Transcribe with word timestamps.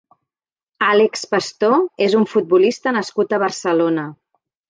Álex 0.91 1.27
Pastor 1.33 1.75
és 2.07 2.17
un 2.21 2.25
futbolista 2.33 2.95
nascut 2.97 3.35
a 3.35 3.41
Barcelona. 3.47 4.09